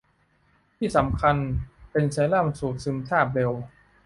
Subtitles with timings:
[0.77, 1.35] ที่สำคัญ
[1.91, 3.51] เป็นเซรั่มสูตรซึมซาบเร็ว